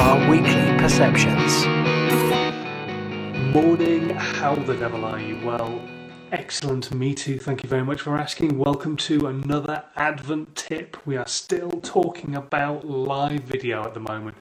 our 0.00 0.30
weekly 0.30 0.78
perceptions. 0.78 1.66
Morning, 3.54 4.08
how 4.08 4.54
the 4.54 4.74
devil 4.74 5.04
are 5.04 5.20
you? 5.20 5.38
Well, 5.44 5.86
excellent, 6.32 6.94
me 6.94 7.14
too. 7.14 7.38
Thank 7.38 7.62
you 7.62 7.68
very 7.68 7.84
much 7.84 8.00
for 8.00 8.16
asking. 8.16 8.56
Welcome 8.56 8.96
to 8.96 9.26
another 9.26 9.84
Advent 9.96 10.56
tip. 10.56 10.96
We 11.06 11.18
are 11.18 11.28
still 11.28 11.82
talking 11.82 12.34
about 12.34 12.86
live 12.88 13.42
video 13.42 13.84
at 13.84 13.92
the 13.92 14.00
moment. 14.00 14.38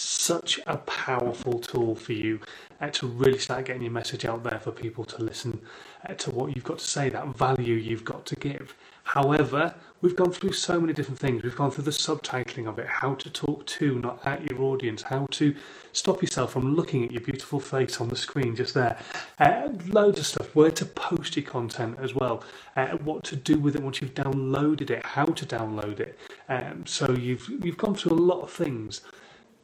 Such 0.00 0.60
a 0.64 0.76
powerful 0.76 1.58
tool 1.58 1.96
for 1.96 2.12
you 2.12 2.38
uh, 2.80 2.88
to 2.90 3.08
really 3.08 3.40
start 3.40 3.64
getting 3.64 3.82
your 3.82 3.90
message 3.90 4.24
out 4.24 4.44
there 4.44 4.60
for 4.60 4.70
people 4.70 5.04
to 5.04 5.20
listen 5.20 5.60
uh, 6.08 6.14
to 6.14 6.30
what 6.30 6.54
you've 6.54 6.62
got 6.62 6.78
to 6.78 6.86
say, 6.86 7.08
that 7.08 7.36
value 7.36 7.74
you've 7.74 8.04
got 8.04 8.24
to 8.26 8.36
give. 8.36 8.76
However, 9.02 9.74
we've 10.00 10.14
gone 10.14 10.30
through 10.30 10.52
so 10.52 10.80
many 10.80 10.92
different 10.92 11.18
things. 11.18 11.42
We've 11.42 11.56
gone 11.56 11.72
through 11.72 11.82
the 11.82 11.90
subtitling 11.90 12.68
of 12.68 12.78
it, 12.78 12.86
how 12.86 13.14
to 13.14 13.28
talk 13.28 13.66
to, 13.66 13.98
not 13.98 14.24
at 14.24 14.48
your 14.48 14.62
audience, 14.62 15.02
how 15.02 15.26
to 15.32 15.52
stop 15.90 16.22
yourself 16.22 16.52
from 16.52 16.76
looking 16.76 17.04
at 17.04 17.10
your 17.10 17.22
beautiful 17.22 17.58
face 17.58 18.00
on 18.00 18.06
the 18.06 18.14
screen 18.14 18.54
just 18.54 18.74
there. 18.74 19.00
Uh, 19.40 19.70
loads 19.88 20.20
of 20.20 20.26
stuff, 20.26 20.54
where 20.54 20.70
to 20.70 20.86
post 20.86 21.34
your 21.34 21.44
content 21.44 21.98
as 22.00 22.14
well, 22.14 22.44
uh, 22.76 22.90
what 22.98 23.24
to 23.24 23.34
do 23.34 23.58
with 23.58 23.74
it 23.74 23.82
once 23.82 24.00
you've 24.00 24.14
downloaded 24.14 24.90
it, 24.90 25.04
how 25.04 25.24
to 25.24 25.44
download 25.44 25.98
it. 25.98 26.16
Um, 26.48 26.86
so 26.86 27.10
you've 27.10 27.48
you've 27.64 27.78
gone 27.78 27.96
through 27.96 28.12
a 28.12 28.22
lot 28.22 28.42
of 28.42 28.50
things. 28.52 29.00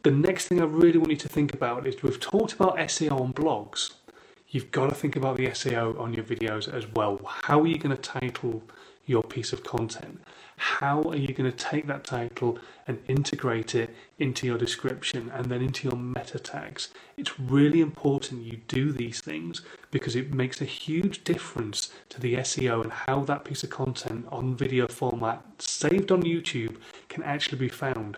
The 0.04 0.10
next 0.10 0.48
thing 0.48 0.60
I 0.60 0.64
really 0.64 0.98
want 0.98 1.10
you 1.10 1.16
to 1.16 1.28
think 1.28 1.54
about 1.54 1.86
is 1.86 2.02
we've 2.02 2.20
talked 2.20 2.52
about 2.52 2.76
SEO 2.76 3.20
on 3.20 3.32
blogs. 3.32 3.94
You've 4.48 4.70
got 4.70 4.90
to 4.90 4.94
think 4.94 5.16
about 5.16 5.36
the 5.36 5.46
SEO 5.46 5.98
on 5.98 6.12
your 6.12 6.24
videos 6.24 6.72
as 6.72 6.86
well. 6.86 7.20
How 7.26 7.60
are 7.60 7.66
you 7.66 7.78
going 7.78 7.96
to 7.96 8.00
title 8.00 8.62
your 9.06 9.22
piece 9.22 9.52
of 9.52 9.64
content. 9.64 10.22
How 10.56 11.02
are 11.02 11.16
you 11.16 11.34
going 11.34 11.50
to 11.50 11.56
take 11.56 11.86
that 11.86 12.04
title 12.04 12.58
and 12.86 13.02
integrate 13.08 13.74
it 13.74 13.94
into 14.18 14.46
your 14.46 14.56
description 14.56 15.30
and 15.34 15.46
then 15.46 15.60
into 15.60 15.88
your 15.88 15.96
meta 15.96 16.38
tags? 16.38 16.88
It's 17.16 17.38
really 17.38 17.80
important 17.80 18.42
you 18.42 18.60
do 18.68 18.92
these 18.92 19.20
things 19.20 19.62
because 19.90 20.16
it 20.16 20.32
makes 20.32 20.60
a 20.60 20.66
huge 20.66 21.24
difference 21.24 21.92
to 22.10 22.20
the 22.20 22.36
SEO 22.36 22.82
and 22.82 22.92
how 22.92 23.20
that 23.24 23.44
piece 23.44 23.62
of 23.62 23.70
content 23.70 24.26
on 24.30 24.56
video 24.56 24.86
format 24.86 25.42
saved 25.58 26.10
on 26.10 26.22
YouTube 26.22 26.76
can 27.08 27.22
actually 27.22 27.58
be 27.58 27.68
found. 27.68 28.16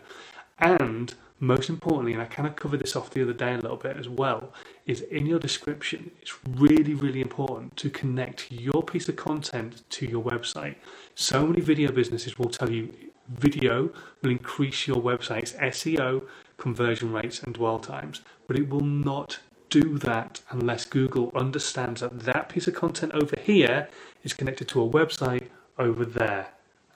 And 0.58 1.14
most 1.38 1.68
importantly, 1.68 2.12
and 2.12 2.22
I 2.22 2.26
kind 2.26 2.48
of 2.48 2.56
covered 2.56 2.80
this 2.80 2.96
off 2.96 3.10
the 3.10 3.22
other 3.22 3.32
day 3.32 3.52
a 3.52 3.58
little 3.58 3.76
bit 3.76 3.96
as 3.96 4.08
well, 4.08 4.52
is 4.86 5.02
in 5.02 5.26
your 5.26 5.38
description. 5.38 6.10
It's 6.22 6.34
really, 6.48 6.94
really 6.94 7.20
important 7.20 7.76
to 7.76 7.90
connect 7.90 8.50
your 8.50 8.82
piece 8.82 9.08
of 9.08 9.16
content 9.16 9.82
to 9.90 10.06
your 10.06 10.22
website. 10.22 10.76
So 11.14 11.46
many 11.46 11.60
video 11.60 11.92
businesses 11.92 12.38
will 12.38 12.48
tell 12.48 12.70
you 12.70 12.92
video 13.28 13.90
will 14.22 14.30
increase 14.30 14.86
your 14.86 14.98
website's 14.98 15.52
SEO, 15.54 16.22
conversion 16.58 17.12
rates, 17.12 17.42
and 17.42 17.54
dwell 17.54 17.78
times, 17.78 18.22
but 18.46 18.56
it 18.56 18.68
will 18.68 18.80
not 18.80 19.40
do 19.68 19.98
that 19.98 20.40
unless 20.50 20.84
Google 20.84 21.32
understands 21.34 22.00
that 22.00 22.20
that 22.20 22.48
piece 22.48 22.68
of 22.68 22.74
content 22.74 23.12
over 23.12 23.36
here 23.38 23.88
is 24.22 24.32
connected 24.32 24.68
to 24.68 24.82
a 24.82 24.88
website 24.88 25.48
over 25.78 26.04
there. 26.04 26.48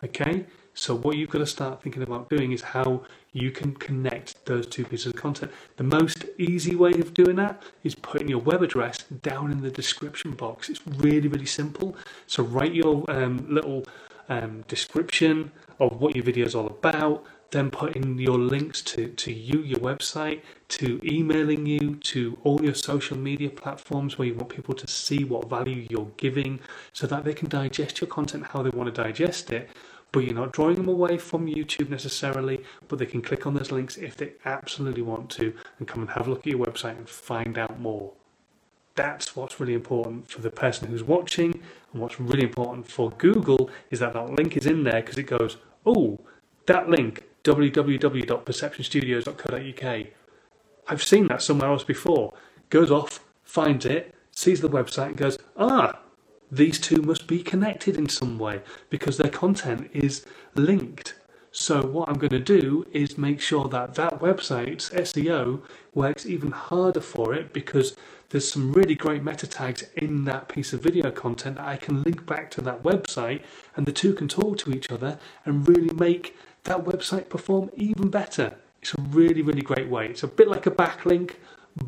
Okay? 0.04 0.46
So, 0.80 0.96
what 0.96 1.18
you've 1.18 1.28
got 1.28 1.40
to 1.40 1.46
start 1.46 1.82
thinking 1.82 2.02
about 2.02 2.30
doing 2.30 2.52
is 2.52 2.62
how 2.62 3.02
you 3.34 3.50
can 3.50 3.74
connect 3.74 4.46
those 4.46 4.66
two 4.66 4.86
pieces 4.86 5.08
of 5.08 5.14
content. 5.14 5.52
The 5.76 5.84
most 5.84 6.24
easy 6.38 6.74
way 6.74 6.92
of 6.92 7.12
doing 7.12 7.36
that 7.36 7.62
is 7.84 7.94
putting 7.94 8.28
your 8.28 8.38
web 8.38 8.62
address 8.62 9.02
down 9.20 9.52
in 9.52 9.60
the 9.60 9.70
description 9.70 10.30
box. 10.30 10.70
It's 10.70 10.80
really, 10.86 11.28
really 11.28 11.44
simple. 11.44 11.96
So, 12.26 12.42
write 12.42 12.72
your 12.72 13.04
um, 13.10 13.44
little 13.46 13.84
um, 14.30 14.64
description 14.68 15.52
of 15.80 16.00
what 16.00 16.16
your 16.16 16.24
video 16.24 16.46
is 16.46 16.54
all 16.54 16.68
about, 16.68 17.26
then 17.50 17.70
put 17.70 17.94
in 17.94 18.16
your 18.16 18.38
links 18.38 18.80
to, 18.80 19.08
to 19.08 19.30
you, 19.30 19.60
your 19.60 19.80
website, 19.80 20.40
to 20.68 20.98
emailing 21.04 21.66
you, 21.66 21.96
to 21.96 22.38
all 22.42 22.64
your 22.64 22.74
social 22.74 23.18
media 23.18 23.50
platforms 23.50 24.16
where 24.16 24.28
you 24.28 24.34
want 24.34 24.48
people 24.48 24.74
to 24.76 24.86
see 24.86 25.24
what 25.24 25.50
value 25.50 25.86
you're 25.90 26.10
giving 26.16 26.58
so 26.94 27.06
that 27.06 27.24
they 27.24 27.34
can 27.34 27.50
digest 27.50 28.00
your 28.00 28.08
content 28.08 28.44
how 28.46 28.62
they 28.62 28.70
want 28.70 28.94
to 28.94 29.02
digest 29.02 29.50
it 29.50 29.68
but 30.12 30.20
you're 30.20 30.34
not 30.34 30.52
drawing 30.52 30.76
them 30.76 30.88
away 30.88 31.18
from 31.18 31.46
YouTube 31.46 31.88
necessarily, 31.88 32.62
but 32.88 32.98
they 32.98 33.06
can 33.06 33.22
click 33.22 33.46
on 33.46 33.54
those 33.54 33.70
links 33.70 33.96
if 33.96 34.16
they 34.16 34.32
absolutely 34.44 35.02
want 35.02 35.30
to 35.30 35.54
and 35.78 35.86
come 35.86 36.02
and 36.02 36.10
have 36.10 36.26
a 36.26 36.30
look 36.30 36.40
at 36.40 36.46
your 36.46 36.58
website 36.64 36.96
and 36.96 37.08
find 37.08 37.56
out 37.56 37.78
more. 37.80 38.12
That's 38.96 39.36
what's 39.36 39.60
really 39.60 39.74
important 39.74 40.28
for 40.28 40.40
the 40.40 40.50
person 40.50 40.88
who's 40.88 41.04
watching, 41.04 41.62
and 41.92 42.02
what's 42.02 42.20
really 42.20 42.42
important 42.42 42.90
for 42.90 43.10
Google 43.12 43.70
is 43.90 44.00
that 44.00 44.14
that 44.14 44.34
link 44.34 44.56
is 44.56 44.66
in 44.66 44.82
there 44.84 45.00
because 45.00 45.18
it 45.18 45.24
goes, 45.24 45.56
oh, 45.86 46.18
that 46.66 46.90
link, 46.90 47.22
www.perceptionstudios.co.uk. 47.44 50.06
I've 50.88 51.02
seen 51.02 51.28
that 51.28 51.42
somewhere 51.42 51.70
else 51.70 51.84
before. 51.84 52.32
Goes 52.68 52.90
off, 52.90 53.20
finds 53.44 53.86
it, 53.86 54.14
sees 54.32 54.60
the 54.60 54.68
website, 54.68 55.06
and 55.08 55.16
goes, 55.16 55.38
ah, 55.56 56.00
these 56.50 56.78
two 56.78 57.02
must 57.02 57.26
be 57.26 57.42
connected 57.42 57.96
in 57.96 58.08
some 58.08 58.38
way 58.38 58.62
because 58.88 59.16
their 59.16 59.30
content 59.30 59.90
is 59.92 60.26
linked. 60.54 61.14
So 61.52 61.82
what 61.82 62.08
I'm 62.08 62.18
going 62.18 62.30
to 62.30 62.38
do 62.38 62.86
is 62.92 63.18
make 63.18 63.40
sure 63.40 63.68
that 63.68 63.94
that 63.94 64.20
website's 64.20 64.90
SEO 64.90 65.62
works 65.94 66.24
even 66.24 66.52
harder 66.52 67.00
for 67.00 67.34
it 67.34 67.52
because 67.52 67.96
there's 68.28 68.50
some 68.50 68.72
really 68.72 68.94
great 68.94 69.24
meta 69.24 69.48
tags 69.48 69.84
in 69.96 70.24
that 70.24 70.48
piece 70.48 70.72
of 70.72 70.80
video 70.80 71.10
content 71.10 71.56
that 71.56 71.66
I 71.66 71.76
can 71.76 72.04
link 72.04 72.24
back 72.26 72.50
to 72.52 72.60
that 72.60 72.84
website 72.84 73.42
and 73.74 73.84
the 73.86 73.92
two 73.92 74.14
can 74.14 74.28
talk 74.28 74.58
to 74.58 74.72
each 74.72 74.90
other 74.90 75.18
and 75.44 75.68
really 75.68 75.92
make 75.94 76.36
that 76.64 76.84
website 76.84 77.28
perform 77.28 77.70
even 77.74 78.08
better. 78.08 78.54
It's 78.80 78.94
a 78.94 79.00
really, 79.00 79.42
really 79.42 79.62
great 79.62 79.88
way. 79.88 80.06
It's 80.06 80.22
a 80.22 80.28
bit 80.28 80.48
like 80.48 80.66
a 80.66 80.70
backlink, 80.70 81.34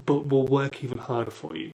but 0.05 0.29
will 0.29 0.47
work 0.47 0.83
even 0.83 0.99
harder 0.99 1.31
for 1.31 1.57
you. 1.57 1.73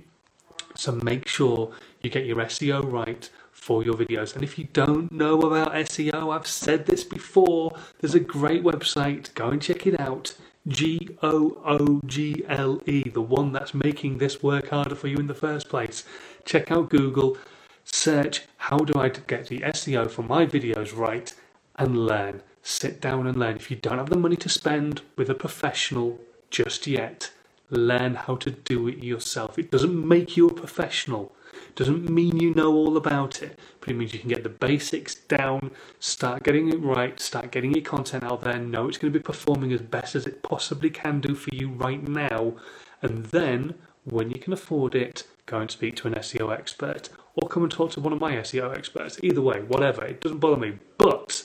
So 0.79 0.93
make 0.93 1.27
sure 1.27 1.73
you 2.03 2.09
get 2.09 2.25
your 2.25 2.37
SEO 2.37 2.91
right 2.91 3.29
for 3.51 3.83
your 3.83 3.95
videos. 3.95 4.37
And 4.37 4.45
if 4.45 4.57
you 4.57 4.69
don't 4.73 5.11
know 5.11 5.41
about 5.41 5.73
SEO, 5.73 6.33
I've 6.33 6.47
said 6.47 6.87
this 6.87 7.03
before, 7.03 7.73
there's 7.99 8.15
a 8.15 8.21
great 8.21 8.63
website, 8.63 9.35
go 9.35 9.49
and 9.49 9.61
check 9.61 9.89
it 9.89 9.99
out. 9.99 10.35
G 10.69 11.09
O 11.21 11.61
O 11.65 12.01
G 12.07 12.45
L 12.47 12.81
E, 12.87 13.09
the 13.09 13.21
one 13.21 13.53
that's 13.53 13.75
making 13.75 14.19
this 14.19 14.41
work 14.41 14.69
harder 14.69 14.95
for 14.95 15.09
you 15.09 15.17
in 15.17 15.27
the 15.27 15.35
first 15.35 15.69
place. 15.69 16.05
Check 16.45 16.71
out 16.71 16.91
Google, 16.91 17.37
search 17.85 18.43
how 18.59 18.79
do 18.79 19.01
I 19.01 19.09
get 19.09 19.49
the 19.49 19.61
SEO 19.61 20.09
for 20.09 20.23
my 20.23 20.47
videos 20.47 20.97
right, 20.97 21.35
and 21.75 22.07
learn. 22.07 22.43
Sit 22.63 23.01
down 23.01 23.27
and 23.27 23.37
learn. 23.37 23.57
If 23.57 23.71
you 23.71 23.77
don't 23.77 23.99
have 23.99 24.11
the 24.11 24.17
money 24.17 24.37
to 24.37 24.49
spend 24.49 25.01
with 25.17 25.29
a 25.29 25.35
professional 25.35 26.21
just 26.51 26.87
yet, 26.87 27.33
learn 27.71 28.15
how 28.15 28.37
to 28.37 28.51
do 28.51 28.89
it 28.89 29.03
yourself. 29.03 29.59
It 29.59 29.71
doesn't 29.71 30.09
make 30.09 30.37
you 30.37 30.49
a 30.49 30.55
professional, 30.55 31.35
it 31.53 31.75
doesn't 31.75 32.09
mean 32.09 32.39
you 32.39 32.55
know 32.55 32.75
all 32.75 32.97
about 32.97 33.43
it, 33.43 33.59
but 33.81 33.91
it 33.91 33.95
means 33.95 34.13
you 34.13 34.21
can 34.21 34.29
get 34.29 34.43
the 34.43 34.49
basics 34.49 35.15
down, 35.15 35.71
start 36.01 36.43
getting 36.43 36.69
it 36.69 36.81
right, 36.81 37.19
start 37.21 37.51
getting 37.51 37.75
your 37.75 37.85
content 37.85 38.25
out 38.25 38.43
there, 38.43 38.59
know 38.59 38.89
it's 38.89 38.99
going 38.99 39.13
to 39.13 39.19
be 39.19 39.23
performing 39.23 39.73
as 39.73 39.81
best 39.81 40.15
as 40.15 40.27
it 40.27 40.43
possibly 40.43 40.91
can 40.91 41.21
do 41.21 41.35
for 41.35 41.55
you 41.55 41.69
right 41.69 42.07
now, 42.07 42.55
and 43.03 43.27
then 43.27 43.75
when 44.05 44.31
you 44.31 44.39
can 44.41 44.53
afford 44.53 44.95
it, 44.95 45.25
go 45.47 45.59
and 45.61 45.71
speak 45.71 45.97
to 45.97 46.09
an 46.09 46.15
SEO 46.15 46.53
expert 46.53 47.09
or 47.35 47.49
come 47.49 47.63
and 47.63 47.73
talk 47.73 47.91
to 47.93 48.01
one 48.01 48.13
of 48.13 48.21
my 48.21 48.33
SEO 48.37 48.77
experts. 48.77 49.19
Either 49.23 49.41
way, 49.41 49.61
whatever, 49.61 50.05
it 50.05 50.21
doesn't 50.21 50.39
bother 50.39 50.57
me. 50.57 50.79
But 50.97 51.45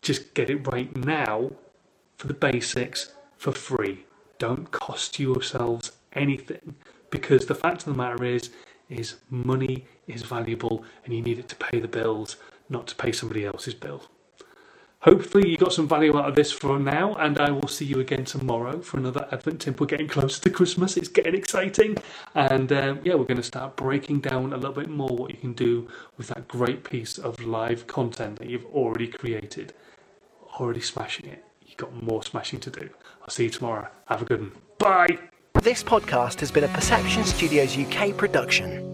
just 0.00 0.34
get 0.34 0.50
it 0.50 0.66
right 0.66 0.94
now 0.96 1.52
for 2.16 2.26
the 2.26 2.34
basics 2.34 3.12
for 3.36 3.52
free 3.52 4.04
don't 4.42 4.72
cost 4.72 5.20
yourselves 5.20 5.92
anything 6.14 6.74
because 7.10 7.46
the 7.46 7.54
fact 7.54 7.86
of 7.86 7.92
the 7.92 8.02
matter 8.02 8.24
is 8.24 8.50
is 8.88 9.14
money 9.30 9.84
is 10.08 10.22
valuable 10.22 10.84
and 11.04 11.14
you 11.14 11.22
need 11.22 11.38
it 11.38 11.48
to 11.48 11.54
pay 11.54 11.78
the 11.78 11.86
bills 11.86 12.34
not 12.68 12.88
to 12.88 12.96
pay 12.96 13.12
somebody 13.12 13.44
else's 13.46 13.72
bill 13.72 14.02
hopefully 14.98 15.48
you 15.48 15.56
got 15.56 15.72
some 15.72 15.86
value 15.86 16.18
out 16.18 16.28
of 16.28 16.34
this 16.34 16.50
for 16.50 16.76
now 16.80 17.14
and 17.20 17.38
i 17.38 17.52
will 17.52 17.68
see 17.68 17.84
you 17.84 18.00
again 18.00 18.24
tomorrow 18.24 18.80
for 18.80 18.96
another 18.96 19.28
advent 19.30 19.60
tip 19.60 19.80
we're 19.80 19.86
getting 19.86 20.08
closer 20.08 20.42
to 20.42 20.50
christmas. 20.50 20.96
It's 20.96 21.06
getting 21.06 21.36
exciting. 21.36 21.98
And 22.34 22.72
um, 22.72 22.98
yeah 23.04 23.14
we're 23.14 23.30
going 23.32 23.44
to 23.46 23.52
start 23.54 23.76
breaking 23.76 24.22
down 24.22 24.52
a 24.52 24.56
little 24.56 24.74
bit 24.82 24.90
more 24.90 25.16
what 25.16 25.30
you 25.30 25.36
can 25.36 25.52
do 25.52 25.86
with 26.16 26.26
that 26.32 26.48
great 26.48 26.82
piece 26.82 27.16
of 27.16 27.40
live 27.44 27.86
content 27.86 28.40
that 28.40 28.50
you've 28.50 28.66
already 28.66 29.06
created 29.06 29.72
already 30.58 30.80
smashing 30.80 31.26
it 31.26 31.44
you've 31.72 31.78
got 31.78 32.02
more 32.02 32.22
smashing 32.22 32.60
to 32.60 32.70
do 32.70 32.90
I'll 33.22 33.30
see 33.30 33.44
you 33.44 33.50
tomorrow. 33.50 33.88
Have 34.06 34.22
a 34.22 34.24
good 34.24 34.40
one. 34.40 34.52
Bye. 34.78 35.18
This 35.62 35.82
podcast 35.82 36.40
has 36.40 36.50
been 36.50 36.64
a 36.64 36.68
Perception 36.68 37.24
Studios 37.24 37.78
UK 37.78 38.16
production. 38.16 38.91